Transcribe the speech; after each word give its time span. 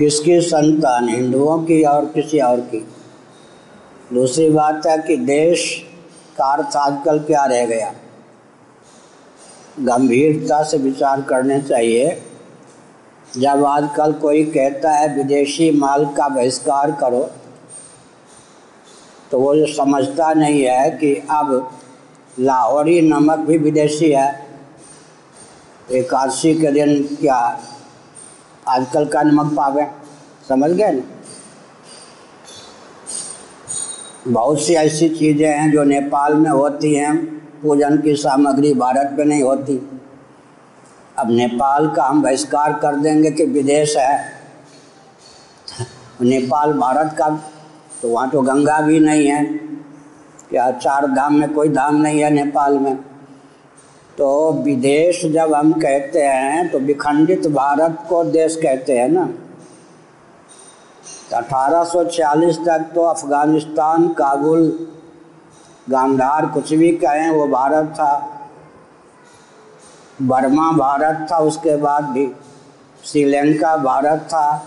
किसकी 0.00 0.40
संतान, 0.40 1.08
हिंदुओं 1.08 1.58
की 1.58 1.82
और 1.84 2.04
किसी 2.04 2.38
और 2.40 2.60
की? 2.60 2.78
दूसरी 4.12 4.48
बात 4.50 4.86
है 4.86 4.96
कि 4.98 5.16
देश 5.16 5.64
का 6.38 6.44
अर्थ 6.46 6.76
आजकल 6.76 7.18
क्या 7.18 7.44
रह 7.44 7.66
गया? 7.66 7.92
गंभीरता 9.80 10.62
से 10.62 10.78
विचार 10.78 11.22
करने 11.22 11.60
चाहिए। 11.62 12.22
जब 13.38 13.64
आजकल 13.64 14.12
कोई 14.12 14.44
कहता 14.46 14.92
है, 14.92 15.14
विदेशी 15.16 15.70
माल 15.70 16.04
का 16.06 16.28
बहिष्कार 16.28 16.92
करो 16.92 17.22
तो 19.30 19.38
वो 19.40 19.54
जो 19.56 19.66
समझता 19.66 20.32
नहीं 20.34 20.62
है 20.62 20.90
कि 20.90 21.14
अब 21.30 21.70
लाहौरी 22.38 23.00
नमक 23.02 23.38
भी 23.38 23.58
विदेशी 23.58 24.10
है। 24.12 24.46
एकादशी 25.92 26.54
के 26.54 26.72
दिन 26.72 27.02
क्या 27.20 27.40
आजकल 28.70 29.04
का 29.04 29.22
नमक 29.22 29.56
पावे 29.56 29.86
समझ 30.48 30.70
गए 30.70 30.92
ना? 30.92 31.02
बहुत 34.28 34.60
सी 34.60 34.74
ऐसी 34.74 35.08
चीज़ें 35.08 35.48
हैं 35.48 35.72
जो 35.72 35.84
नेपाल 35.84 36.34
में 36.34 36.50
होती 36.50 36.94
हैं। 36.94 37.16
पूजन 37.62 37.98
की 37.98 38.14
सामग्री 38.14 38.74
भारत 38.74 39.16
में 39.18 39.24
नहीं 39.24 39.42
होती। 39.42 40.02
अब 41.18 41.30
नेपाल 41.30 41.88
का 41.88 42.04
हम 42.04 42.22
बहिष्कार 42.22 42.72
कर 42.72 42.96
देंगे 42.96 43.30
कि 43.30 43.44
विदेश 43.44 43.96
है। 43.96 44.32
नेपाल 46.22 46.72
भारत 46.72 47.14
का 47.18 47.28
तो 48.02 48.08
वहाँ 48.08 48.30
तो 48.30 48.40
गंगा 48.40 48.80
भी 48.80 49.00
नहीं 49.00 49.28
है। 49.28 49.60
या 50.54 50.70
चार 50.70 51.06
धाम 51.06 51.34
में 51.34 51.52
कोई 51.54 51.68
धाम 51.68 51.96
नहीं 51.96 52.20
है 52.20 52.30
नेपाल 52.30 52.78
में। 52.78 52.98
तो 54.20 54.52
विदेश 54.52 55.26
जब 55.26 55.54
हम 55.54 55.72
कहते 55.72 56.22
हैं 56.22 56.68
तो 56.68 56.78
विखंडित 56.78 57.46
भारत 57.46 58.06
को 58.08 58.24
देश 58.24 58.56
कहते 58.56 58.98
हैं 58.98 59.08
ना। 59.08 59.26
तो 61.30 61.36
1840 61.36 62.56
तक 62.56 62.78
तो 62.94 63.02
अफ़गानिस्तान, 63.02 64.08
काबुल, 64.08 64.88
गांधार 65.90 66.46
कुछ 66.46 66.74
भी 66.74 66.90
कहें, 66.96 67.30
वो 67.30 67.46
भारत 67.46 67.86
था। 67.86 68.40
बर्मा 70.22 70.72
भारत 70.72 71.26
था, 71.32 71.38
उसके 71.38 71.76
बाद 71.76 72.04
भी। 72.04 72.32
श्रीलंका 73.04 73.76
भारत 73.76 74.20
था। 74.20 74.66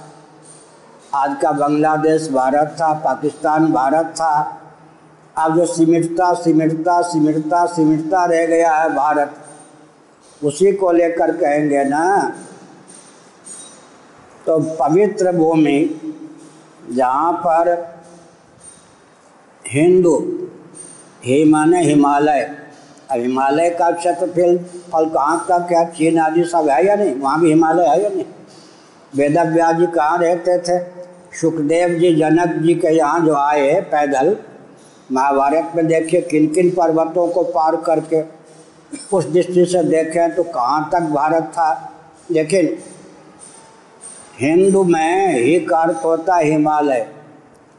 आज 1.16 1.38
का 1.41 1.52
बांग्लादेश 1.52 2.31
भारत 2.31 2.75
था, 2.81 2.94
पाकिस्तान 2.94 3.72
भारत 3.72 4.06
था। 4.06 4.59
अब 5.38 5.56
जो 5.56 5.66
सिमटता 5.66 6.33
सिमटता 6.33 7.02
सिमटता 7.02 7.66
सिमटता 7.66 8.25
रह 8.25 8.45
गया 8.45 8.72
है 8.72 8.95
भारत 8.95 9.35
उसी 10.42 10.72
को 10.72 10.92
लेकर 10.92 11.31
कहेंगे 11.38 11.84
ना 11.84 12.03
तो 14.45 14.59
पवित्र 14.59 15.31
भूमि 15.31 15.80
जहाँ 16.92 17.34
पर 17.34 17.70
हिंदू 19.67 20.16
ही 21.25 21.44
माने 21.44 21.84
हिमालय 21.84 22.42
अब 23.12 23.20
हिमालय 23.20 23.70
का 23.70 23.92
क्षेत्रफल, 23.92 24.58
फल 24.92 25.06
कहाँ 25.06 25.45
तक 25.50 25.67
क्या 25.67 25.84
चीन 25.84 26.20
आदि 26.20 26.44
सब 26.44 26.70
है 26.70 26.86
या 26.86 26.95
नहीं? 26.95 27.16
वहाँ 27.16 27.40
भी 27.42 27.50
हिमालय 27.50 27.88
है 27.88 28.03
या 28.03 28.09
नहीं? 28.09 28.25
वेद 29.16 29.38
व्यास 29.53 29.75
जी 29.75 29.86
कहाँ 29.86 30.18
रहते 30.18 30.58
थे? 30.59 30.80
सुखदेव 31.42 31.90
जी, 31.90 32.16
जनक 32.16 32.56
जी 32.64 32.75
के 32.75 32.88
यहाँ 32.88 33.25
जो 33.25 33.36
आए 33.36 33.81
पैदल, 33.81 34.38
महाभारत 35.12 35.72
में 35.75 35.88
देखिए 35.88 36.22
किन 36.22 36.47
किन 36.47 36.70
पर्वतों 36.70 37.28
को 37.28 37.44
पार 37.44 37.75
करके 37.75 38.22
उस 39.13 39.27
दृष्टि 39.27 39.66
से 39.66 39.83
देखें 39.83 40.36
तो 40.36 40.44
कहाँ 40.44 40.89
तक 40.91 40.99
भारत 40.99 41.44
था। 41.44 41.91
लेकिन 42.31 42.77
हिंदू 44.39 44.83
में 44.83 45.39
ही 45.39 45.55
अर्थ 45.59 46.03
होता 46.05 46.35
हिमालय, 46.35 47.08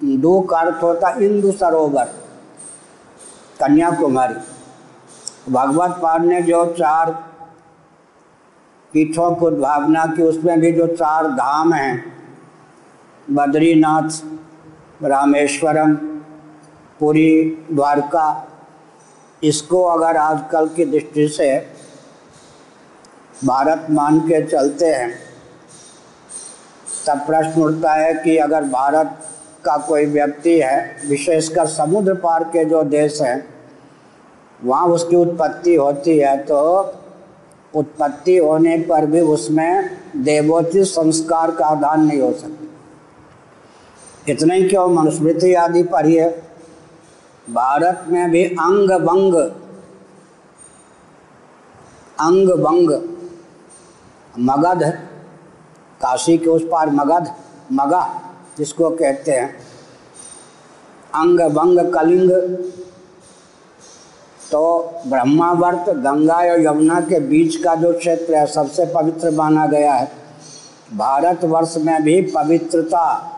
दो 0.05 0.41
का 0.41 0.59
अर्थ 0.59 0.83
होता 0.83 1.09
इंदु 1.19 1.53
सरोवर, 1.53 2.05
कन्याकुमारी। 3.61 4.35
भगवत 5.53 5.91
पाद 5.91 6.25
ने 6.25 6.43
जो 6.43 6.65
चार 6.67 7.11
पीठों 8.93 9.35
को 9.35 9.51
भावना 9.51 10.07
की, 10.07 10.23
उसमें 10.23 10.61
भी 10.61 10.73
जो 10.73 10.87
चार 10.87 11.29
धाम 11.29 11.73
हैं, 11.73 12.05
बद्रीनाथ, 13.31 14.11
रामेश्वरम, 15.05 15.95
पुरी, 17.01 17.59
द्वारका 17.73 18.27
इसको 19.45 19.85
अगर 19.85 20.17
आजकल 20.17 20.69
की 20.69 20.85
दृष्टि 20.85 21.29
से 21.29 21.75
भारत 23.45 23.87
मान 23.91 24.21
के 24.21 24.47
चलते 24.47 24.87
हैं, 24.87 25.19
तब 27.07 27.19
प्रश्न 27.19 27.63
उठता 27.63 27.93
है 27.93 28.15
कि 28.15 28.37
अगर 28.37 28.65
भारत 28.65 29.19
का 29.65 29.79
कोई 29.79 30.07
व्यक्ति 30.07 30.61
है, 30.61 30.97
विशेषकर 31.09 31.67
समुद्र 31.67 32.15
पार 32.15 32.45
के 32.45 32.65
जो 32.65 32.83
देश 32.83 33.23
हैं, 33.23 33.49
वहाँ 34.65 34.87
उसकी 34.87 35.17
उत्पत्ति 35.17 35.75
होती 35.75 36.19
है 36.19 36.45
तो 36.45 36.81
उत्पत्ति 37.75 38.37
होने 38.37 38.79
पर 38.79 39.07
भी 39.07 39.21
उसमें 39.21 39.91
देवोचित 40.17 40.85
संस्कार 40.85 41.51
का 41.51 41.67
आधान 41.67 42.07
नहीं 42.07 42.21
हो 42.21 42.33
सकता। 42.33 42.67
इतना 44.29 44.55
ही 44.55 44.65
क्यों? 44.65 44.89
मनुस्मृति 44.89 45.55
आदि 45.55 45.83
पढ़िए 45.83 46.45
भारत 47.51 48.05
में 48.09 48.31
भी 48.31 48.45
अंग 48.45 48.91
बंग 48.91 49.35
अंग 52.21 52.49
बंग 52.49 53.19
मगध। 54.39 54.83
काशी 56.01 56.39
के 56.39 56.51
उस 56.51 56.63
पार 56.63 56.91
मगध। 56.91 57.35
मगा, 57.73 58.21
जिसको 58.59 58.91
कहते 58.91 59.31
हैं। 59.31 59.57
अंग 61.15 61.41
बंग 61.41 61.93
कलिंग। 61.95 62.31
तो 64.53 64.93
ब्रह्मावर्त, 65.07 65.91
गंगा 65.91 66.35
और 66.35 66.61
यमुना 66.61 67.01
के 67.01 67.21
बीच 67.21 67.57
का 67.57 67.75
जो 67.75 67.93
क्षेत्र 67.93 68.35
है, 68.35 68.47
सबसे 68.47 68.87
पवित्र 68.87 69.31
माना 69.31 69.67
गया 69.67 69.93
है। 69.93 70.13
भारतवर्ष 70.95 71.75
में 71.77 72.03
भी 72.03 72.23
पवित्रता। 72.23 73.31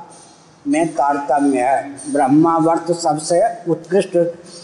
में 0.68 0.88
तारतम्य 0.88 1.60
है। 1.60 1.90
ब्रह्मावर्त 2.12 2.92
सबसे 2.92 3.42
उत्कृष्ट 3.68 4.18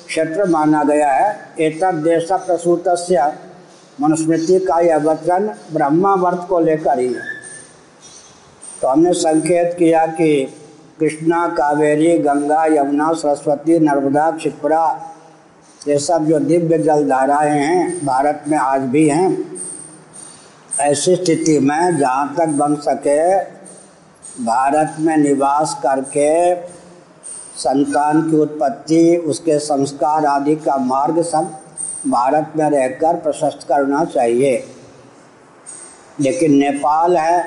क्षेत्र 0.06 0.44
माना 0.44 0.84
गया 0.84 1.12
है। 1.12 1.40
एक 1.60 1.84
देश 1.84 2.28
प्रसूत 2.32 2.84
मनुस्मृति 4.00 4.58
का 4.58 4.80
यह 4.80 4.96
वचन 4.96 5.54
ब्रह्मावर्त 5.72 6.46
को 6.48 6.60
लेकर 6.60 6.98
ही 6.98 7.06
है। 7.06 7.22
तो 8.82 8.88
हमने 8.88 9.12
संकेत 9.12 9.76
किया 9.78 10.06
कि 10.06 10.54
कृष्णा, 11.00 11.48
कावेरी, 11.48 12.18
गंगा, 12.18 12.64
यमुना, 12.66 13.12
सरस्वती, 13.12 13.78
नर्मदा, 13.78 14.30
क्षिप्रा, 14.30 15.14
ये 15.88 15.98
सब 15.98 16.24
जो 16.24 16.38
दिव्य 16.38 16.78
जल 16.78 17.08
धाराएँ 17.08 17.50
हैं, 17.50 18.06
भारत 18.06 18.44
में 18.48 18.58
आज 18.58 18.80
भी 18.80 19.08
हैं। 19.08 19.60
ऐसी 20.80 21.16
स्थिति 21.16 21.58
में 21.58 21.98
जहाँ 21.98 22.34
तक 22.38 22.46
बन 22.46 22.74
सके 22.74 23.40
भारत 24.40 24.94
में 25.00 25.16
निवास 25.16 25.80
करके 25.82 26.54
संतान 27.56 28.30
की 28.30 28.36
उत्पत्ति, 28.36 29.16
उसके 29.16 29.58
संस्कार 29.58 30.26
आदि 30.26 30.56
का 30.56 30.76
मार्ग 30.76 31.22
सब 31.22 31.58
भारत 32.08 32.52
में 32.56 32.70
रहकर 32.70 33.16
प्रशस्त 33.16 33.66
करना 33.68 34.04
चाहिए। 34.04 34.66
लेकिन 36.20 36.54
नेपाल 36.54 37.16
है, 37.16 37.44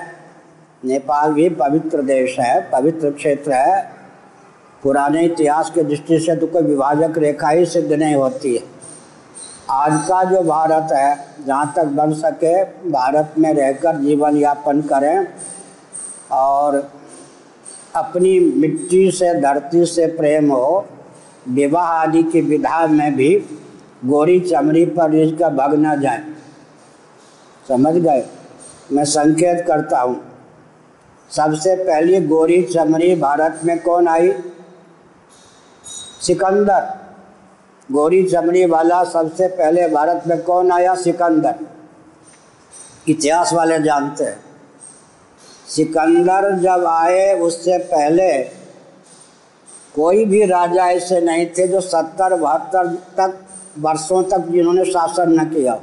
नेपाल 0.85 1.33
भी 1.33 1.49
पवित्र 1.49 2.01
देश 2.01 2.39
है, 2.39 2.69
पवित्र 2.71 3.11
क्षेत्र 3.11 3.53
है। 3.53 3.91
पुराने 4.83 5.23
इतिहास 5.23 5.69
के 5.69 5.83
दृष्टि 5.83 6.19
से 6.19 6.35
तो 6.35 6.47
कोई 6.47 6.61
विभाजक 6.61 7.17
रेखा 7.17 7.49
ही 7.49 7.65
सिद्ध 7.65 7.93
नहीं 7.93 8.15
होती 8.15 8.55
है। 8.55 8.63
आज 9.69 9.93
का 10.07 10.23
जो 10.23 10.41
भारत 10.41 10.91
है, 10.91 11.27
जहाँ 11.47 11.73
तक 11.75 11.83
बन 11.83 12.13
सके, 12.13 12.63
भारत 12.91 13.33
में 13.37 13.53
रहकर 13.53 13.95
जीवन 13.95 14.37
यापन 14.37 14.81
करें। 14.81 15.27
और 16.31 16.91
अपनी 17.95 18.39
मिट्टी 18.39 19.11
से, 19.11 19.41
धरती 19.41 19.85
से 19.85 20.07
प्रेम 20.07 20.51
हो, 20.51 20.85
विवाह 21.49 21.83
आदि 21.83 22.23
की 22.23 22.41
विधा 22.41 22.87
में 22.87 23.15
भी 23.15 23.45
गोरी 24.05 24.39
चमड़ी 24.39 24.85
पर 24.85 25.15
इसका 25.15 25.49
भग 25.49 25.73
न 25.73 26.01
जाए। 26.01 26.23
समझ 27.67 27.93
गए? 27.95 28.25
मैं 28.91 29.05
संकेत 29.05 29.65
करता 29.67 29.99
हूँ। 29.99 30.21
सबसे 31.29 31.75
पहली 31.75 32.21
गोरी 32.21 32.63
चमड़ी 32.63 33.15
भारत 33.15 33.59
में 33.63 33.83
कौन 33.83 34.07
आई? 34.07 34.33
सिकंदर। 36.21 36.97
गोरी 37.91 38.23
चमड़ी 38.23 38.65
वाला 38.65 39.03
सबसे 39.03 39.47
पहले 39.47 39.87
भारत 39.87 40.23
में 40.27 40.41
कौन 40.41 40.71
आया? 40.71 40.95
सिकंदर। 40.95 41.55
इतिहास 43.07 43.53
वाले 43.53 43.79
जानते 43.79 44.23
हैं। 44.23 44.39
सिकंदर 45.67 46.51
जब 46.51 46.85
आए, 46.85 47.39
उससे 47.39 47.77
पहले 47.77 48.43
कोई 49.95 50.25
भी 50.25 50.45
राजा 50.45 50.87
ऐसे 50.87 51.21
नहीं 51.21 51.45
थे 51.45 51.67
जो 51.67 51.81
सत्तर, 51.81 52.35
बहत्तर 52.35 52.87
तक, 52.87 53.39
वर्षों 53.79 54.23
तक 54.23 54.37
जिन्होंने 54.37 54.85
शासन 54.85 55.39
न 55.39 55.45
किया। 55.45 55.79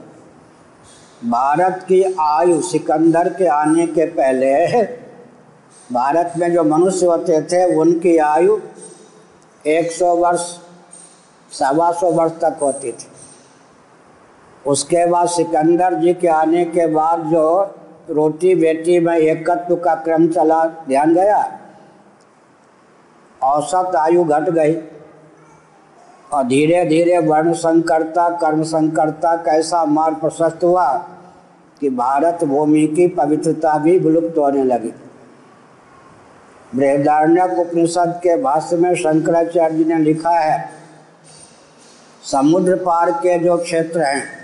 भारत 1.24 1.84
की 1.88 2.02
आयु 2.20 2.60
सिकंदर 2.62 3.28
के 3.28 3.46
आने 3.46 3.86
के 3.86 4.06
पहले, 4.06 4.82
भारत 5.92 6.32
में 6.36 6.52
जो 6.52 6.64
मनुष्य 6.64 7.06
होते 7.06 7.42
थे, 7.42 7.76
उनकी 7.76 8.16
आयु 8.18 8.58
100 9.66 10.14
वर्ष, 10.16 10.58
सवा 11.52 11.92
सौ 11.92 12.10
वर्ष 12.10 12.32
तक 12.32 12.58
होती 12.62 12.92
थी। 12.92 13.06
उसके 14.66 15.06
बाद 15.06 15.28
सिकंदर 15.28 15.94
जी 15.94 16.14
के 16.14 16.28
आने 16.28 16.64
के 16.64 16.86
बाद 16.86 17.20
जो 17.20 17.74
रोटी 18.10 18.54
बेटी 18.54 18.98
में 18.98 19.16
एकत्व 19.16 19.76
का 19.76 19.94
क्रम 19.94 20.28
चला, 20.28 20.64
ध्यान 20.64 21.14
गया। 21.14 21.58
औसत 23.42 23.96
आयु 23.96 24.24
घट 24.24 24.50
गई। 24.50 24.74
और 26.32 26.44
धीरे 26.44 26.84
धीरे 26.84 27.18
वर्ण 27.18 27.52
संकरता 27.52 28.28
कर्म 28.36 28.62
संकरता 28.62 29.36
कैसा 29.36 29.84
मार्ग 29.84 30.16
प्रशस्त 30.16 30.64
हुआ 30.64 30.92
कि 31.80 31.90
भारत 31.90 32.44
भूमि 32.44 32.86
की 32.86 33.06
पवित्रता 33.08 33.78
भी 33.78 33.98
विलुप्त 33.98 34.38
होने 34.38 34.64
लगी। 34.64 34.92
बृहदारण्यक 36.74 37.58
उपनिषद 37.58 38.20
के 38.22 38.36
भाष्य 38.42 38.76
में 38.76 38.94
शंकराचार्य 38.94 39.76
जी 39.76 39.84
ने 39.84 39.98
लिखा 39.98 40.30
है, 40.30 40.68
समुद्र 42.22 42.76
पार 42.76 43.10
के 43.12 43.38
जो 43.38 43.56
क्षेत्र 43.56 44.00
हैं 44.00 44.41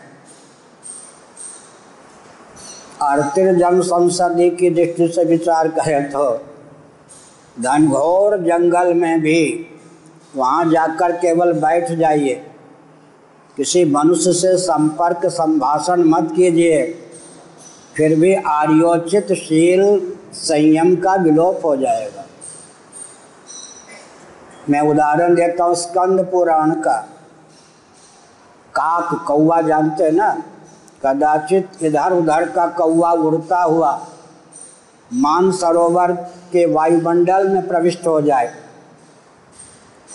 आर्थिक 3.02 3.46
जन 3.58 3.80
संसदी 3.80 4.48
की 4.50 4.70
दृष्टि 4.70 5.08
से 5.08 5.24
विचार 5.24 5.68
करें 5.68 6.10
तो 6.10 6.30
घनघोर 7.60 8.36
जंगल 8.38 8.92
में 8.94 9.20
भी 9.20 9.66
वहाँ 10.36 10.64
जाकर 10.70 11.12
केवल 11.12 11.52
बैठ 11.52 11.92
जाइए। 11.92 12.34
किसी 13.56 13.84
मनुष्य 13.84 14.32
से 14.32 14.56
संपर्क, 14.56 15.26
संभाषण 15.26 16.02
मत 16.04 16.32
कीजिए। 16.36 16.82
फिर 17.96 18.14
भी 18.20 18.34
आर्योचित 18.34 19.32
शील 19.32 19.82
संयम 20.32 20.94
का 20.96 21.14
विलोप 21.14 21.64
हो 21.64 21.76
जाएगा। 21.76 22.24
मैं 24.70 24.80
उदाहरण 24.80 25.34
देता 25.34 25.64
हूँ 25.64 25.74
स्कंद 25.74 26.20
पुराण 26.20 26.74
का। 26.74 26.96
काक 28.74 29.24
कौवा 29.26 29.60
जानते 29.60 30.04
हैं 30.04 30.12
ना? 30.12 30.30
कदाचित 31.02 31.82
इधर 31.82 32.12
उधर 32.12 32.48
का 32.48 32.66
कौवा 32.66 33.12
उड़ता 33.12 33.62
हुआ 33.62 33.90
मान 35.10 35.50
सरोवर 35.52 36.12
के 36.52 36.64
वायुमंडल 36.66 37.48
में 37.48 37.66
प्रविष्ट 37.68 38.06
हो 38.06 38.20
जाए। 38.20 38.52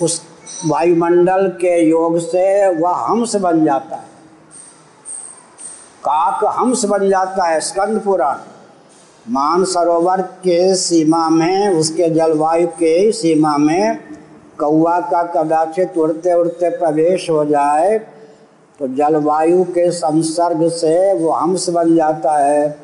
उस 0.02 0.22
वायुमंडल 0.68 1.48
के 1.62 1.80
योग 1.82 2.18
से 2.20 2.76
वह 2.76 2.96
हंस 3.06 3.36
बन 3.36 3.64
जाता 3.66 3.96
है। 3.96 4.12
काक 6.04 6.44
हंस 6.60 6.86
बन 6.86 7.10
जाता 7.10 7.44
है 7.44 7.60
स्कंद 7.60 8.02
पुराण 8.02 8.38
मान 9.30 9.64
सरोवर 9.64 10.22
के 10.22 10.76
सीमा 10.76 11.30
में, 11.30 11.70
उसके 11.70 12.10
जलवायु 12.10 12.68
के 12.68 13.12
सीमा 13.12 13.58
में 13.58 14.00
कौआ 14.60 15.00
का 15.02 15.24
कदाचित 15.34 15.98
उड़ते 15.98 16.34
उड़ते 16.34 16.70
प्रवेश 16.70 17.30
हो 17.30 17.46
जाए। 17.46 17.98
तो 18.80 18.88
जलवायु 18.88 19.64
के 19.64 19.92
संसर्ग 19.92 20.70
से 20.70 21.14
वो 21.14 21.32
हंस 21.32 21.70
बन 21.70 21.96
जाता 21.96 22.38
है। 22.38 22.80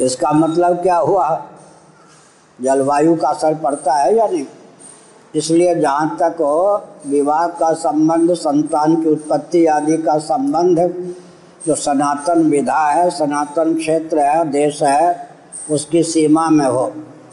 इसका 0.00 0.32
मतलब 0.32 0.82
क्या 0.82 0.96
हुआ? 0.96 1.46
जलवायु 2.62 3.16
का 3.16 3.28
असर 3.28 3.54
पड़ता 3.54 3.94
है 3.94 4.16
या 4.16 4.26
नहीं? 4.26 4.46
इसलिए 5.34 5.74
जहाँ 5.74 6.16
तक 6.22 6.36
हो, 6.40 6.84
विवाह 7.06 7.46
का 7.46 7.72
संबंध, 7.72 8.34
संतान 8.34 9.02
की 9.02 9.08
उत्पत्ति 9.08 9.66
आदि 9.66 9.96
का 9.96 10.18
संबंध, 10.18 10.78
जो 11.66 11.74
सनातन 11.74 12.50
विधा 12.50 12.86
है, 12.88 13.10
सनातन 13.10 13.74
क्षेत्र 13.74 14.18
है, 14.18 14.44
देश 14.44 14.82
है, 14.82 15.30
उसकी 15.70 16.02
सीमा 16.02 16.50
में 16.50 16.66
हो। 16.66 16.92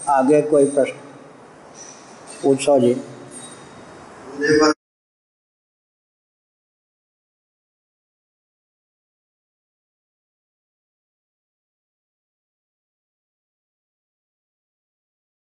आगे 0.09 0.41
कोई 0.41 0.65
प्रश्न? 0.65 0.93
पूछो 2.43 2.79
जी। 2.79 2.93